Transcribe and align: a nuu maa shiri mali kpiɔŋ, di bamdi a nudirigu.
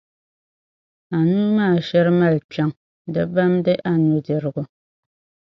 a 1.15 1.17
nuu 1.29 1.49
maa 1.57 1.75
shiri 1.87 2.11
mali 2.19 2.39
kpiɔŋ, 2.51 2.69
di 3.13 3.21
bamdi 3.33 3.73
a 3.89 3.91
nudirigu. 4.05 4.61